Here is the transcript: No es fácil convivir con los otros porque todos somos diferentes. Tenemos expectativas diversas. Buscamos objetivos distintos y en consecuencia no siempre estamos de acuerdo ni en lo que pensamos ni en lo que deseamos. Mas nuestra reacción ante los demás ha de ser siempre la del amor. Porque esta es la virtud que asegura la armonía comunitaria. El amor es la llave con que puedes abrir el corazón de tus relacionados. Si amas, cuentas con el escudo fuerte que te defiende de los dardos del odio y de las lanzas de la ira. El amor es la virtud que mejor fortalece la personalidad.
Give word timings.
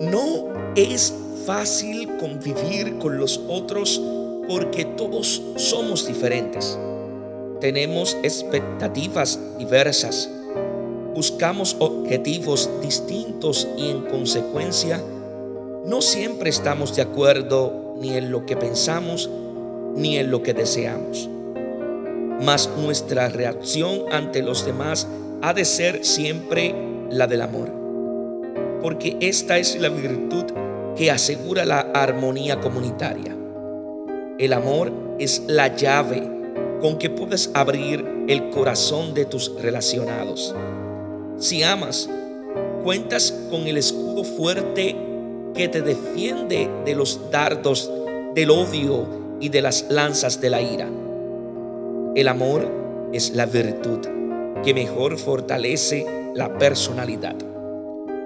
No 0.00 0.48
es 0.74 1.14
fácil 1.46 2.16
convivir 2.16 2.98
con 2.98 3.18
los 3.18 3.40
otros 3.48 4.00
porque 4.48 4.84
todos 4.84 5.40
somos 5.56 6.06
diferentes. 6.06 6.78
Tenemos 7.60 8.16
expectativas 8.22 9.38
diversas. 9.58 10.28
Buscamos 11.14 11.76
objetivos 11.78 12.68
distintos 12.82 13.68
y 13.76 13.90
en 13.90 14.02
consecuencia 14.06 15.00
no 15.86 16.02
siempre 16.02 16.50
estamos 16.50 16.96
de 16.96 17.02
acuerdo 17.02 17.94
ni 18.00 18.16
en 18.16 18.32
lo 18.32 18.46
que 18.46 18.56
pensamos 18.56 19.30
ni 19.94 20.18
en 20.18 20.30
lo 20.30 20.42
que 20.42 20.54
deseamos. 20.54 21.28
Mas 22.42 22.68
nuestra 22.76 23.28
reacción 23.28 24.06
ante 24.10 24.42
los 24.42 24.66
demás 24.66 25.06
ha 25.40 25.54
de 25.54 25.64
ser 25.64 26.04
siempre 26.04 26.74
la 27.10 27.28
del 27.28 27.42
amor. 27.42 27.83
Porque 28.84 29.16
esta 29.20 29.56
es 29.56 29.80
la 29.80 29.88
virtud 29.88 30.44
que 30.94 31.10
asegura 31.10 31.64
la 31.64 31.80
armonía 31.94 32.60
comunitaria. 32.60 33.34
El 34.38 34.52
amor 34.52 34.92
es 35.18 35.42
la 35.46 35.74
llave 35.74 36.22
con 36.82 36.98
que 36.98 37.08
puedes 37.08 37.50
abrir 37.54 38.04
el 38.28 38.50
corazón 38.50 39.14
de 39.14 39.24
tus 39.24 39.58
relacionados. 39.62 40.54
Si 41.38 41.62
amas, 41.62 42.10
cuentas 42.82 43.32
con 43.48 43.66
el 43.66 43.78
escudo 43.78 44.22
fuerte 44.22 44.94
que 45.54 45.68
te 45.68 45.80
defiende 45.80 46.68
de 46.84 46.94
los 46.94 47.30
dardos 47.30 47.90
del 48.34 48.50
odio 48.50 49.06
y 49.40 49.48
de 49.48 49.62
las 49.62 49.86
lanzas 49.88 50.42
de 50.42 50.50
la 50.50 50.60
ira. 50.60 50.90
El 52.14 52.28
amor 52.28 52.68
es 53.14 53.30
la 53.30 53.46
virtud 53.46 54.00
que 54.62 54.74
mejor 54.74 55.16
fortalece 55.16 56.04
la 56.34 56.58
personalidad. 56.58 57.53